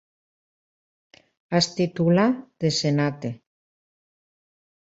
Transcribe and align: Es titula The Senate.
Es 1.59 1.67
titula 1.75 2.25
The 2.63 2.73
Senate. 2.81 3.33